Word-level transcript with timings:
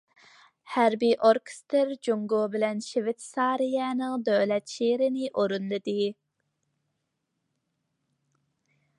ھەربىي 0.75 1.11
ئوركېستىر 1.27 1.91
جۇڭگو 2.07 2.39
بىلەن 2.55 2.79
شىۋېيتسارىيەنىڭ 2.85 4.23
دۆلەت 4.29 4.73
شېئىرىنى 4.77 5.29
ئورۇنلىدى. 5.41 6.09